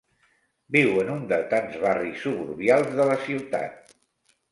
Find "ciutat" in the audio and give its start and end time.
3.27-3.93